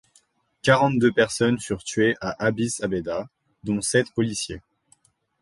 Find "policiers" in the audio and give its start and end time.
4.15-4.61